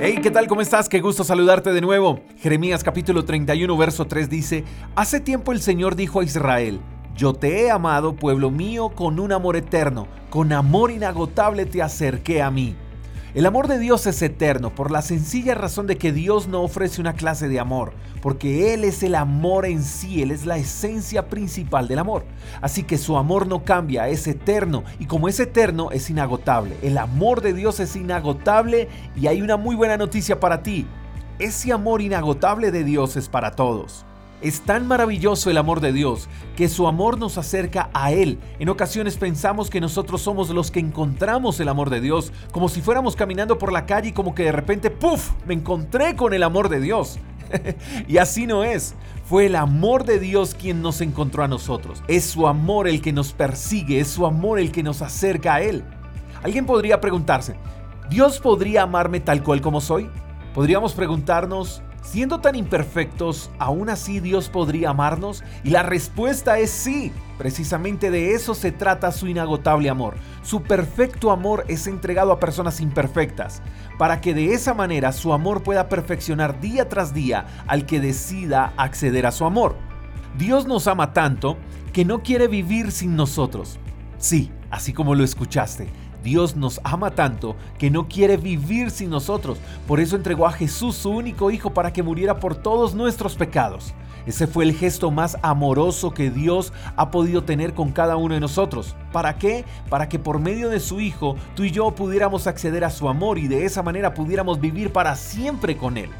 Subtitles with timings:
[0.00, 0.46] Hey, ¿qué tal?
[0.46, 0.88] ¿Cómo estás?
[0.88, 2.20] Qué gusto saludarte de nuevo.
[2.38, 4.62] Jeremías capítulo 31, verso 3 dice,
[4.94, 6.80] Hace tiempo el Señor dijo a Israel,
[7.16, 12.42] Yo te he amado, pueblo mío, con un amor eterno, con amor inagotable te acerqué
[12.42, 12.76] a mí.
[13.38, 17.00] El amor de Dios es eterno por la sencilla razón de que Dios no ofrece
[17.00, 21.28] una clase de amor, porque Él es el amor en sí, Él es la esencia
[21.28, 22.24] principal del amor.
[22.60, 26.78] Así que su amor no cambia, es eterno, y como es eterno, es inagotable.
[26.82, 30.88] El amor de Dios es inagotable y hay una muy buena noticia para ti.
[31.38, 34.04] Ese amor inagotable de Dios es para todos.
[34.40, 38.38] Es tan maravilloso el amor de Dios que su amor nos acerca a Él.
[38.60, 42.80] En ocasiones pensamos que nosotros somos los que encontramos el amor de Dios, como si
[42.80, 46.44] fuéramos caminando por la calle y como que de repente, ¡puf!, me encontré con el
[46.44, 47.18] amor de Dios.
[48.08, 48.94] y así no es.
[49.24, 52.02] Fue el amor de Dios quien nos encontró a nosotros.
[52.06, 55.62] Es su amor el que nos persigue, es su amor el que nos acerca a
[55.62, 55.84] Él.
[56.42, 57.56] Alguien podría preguntarse,
[58.08, 60.08] ¿Dios podría amarme tal cual como soy?
[60.54, 65.44] Podríamos preguntarnos, Siendo tan imperfectos, ¿aún así Dios podría amarnos?
[65.62, 67.12] Y la respuesta es sí.
[67.36, 70.14] Precisamente de eso se trata su inagotable amor.
[70.40, 73.60] Su perfecto amor es entregado a personas imperfectas,
[73.98, 78.72] para que de esa manera su amor pueda perfeccionar día tras día al que decida
[78.78, 79.76] acceder a su amor.
[80.38, 81.58] Dios nos ama tanto
[81.92, 83.78] que no quiere vivir sin nosotros.
[84.16, 85.90] Sí, así como lo escuchaste.
[86.28, 89.56] Dios nos ama tanto que no quiere vivir sin nosotros.
[89.86, 93.94] Por eso entregó a Jesús su único Hijo para que muriera por todos nuestros pecados.
[94.26, 98.40] Ese fue el gesto más amoroso que Dios ha podido tener con cada uno de
[98.40, 98.94] nosotros.
[99.10, 99.64] ¿Para qué?
[99.88, 103.38] Para que por medio de su Hijo tú y yo pudiéramos acceder a su amor
[103.38, 106.10] y de esa manera pudiéramos vivir para siempre con Él.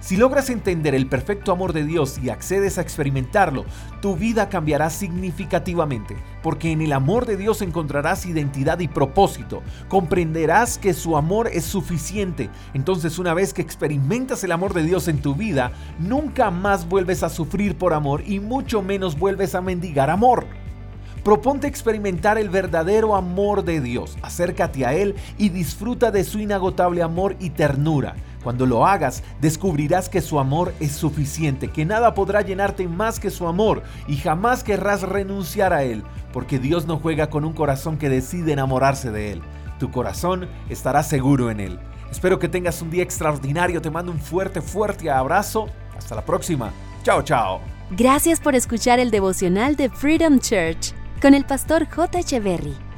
[0.00, 3.64] Si logras entender el perfecto amor de Dios y accedes a experimentarlo,
[4.00, 9.60] tu vida cambiará significativamente, porque en el amor de Dios encontrarás identidad y propósito.
[9.88, 12.48] Comprenderás que su amor es suficiente.
[12.74, 17.24] Entonces una vez que experimentas el amor de Dios en tu vida, nunca más vuelves
[17.24, 20.46] a sufrir por amor y mucho menos vuelves a mendigar amor.
[21.24, 24.16] Proponte experimentar el verdadero amor de Dios.
[24.22, 28.14] Acércate a Él y disfruta de su inagotable amor y ternura.
[28.42, 33.30] Cuando lo hagas, descubrirás que su amor es suficiente, que nada podrá llenarte más que
[33.30, 37.98] su amor y jamás querrás renunciar a Él, porque Dios no juega con un corazón
[37.98, 39.42] que decide enamorarse de Él.
[39.78, 41.78] Tu corazón estará seguro en Él.
[42.10, 43.80] Espero que tengas un día extraordinario.
[43.80, 45.68] Te mando un fuerte, fuerte abrazo.
[45.96, 46.72] Hasta la próxima.
[47.02, 47.60] Chao, chao.
[47.90, 52.18] Gracias por escuchar el devocional de Freedom Church con el pastor J.
[52.18, 52.87] Echeverry.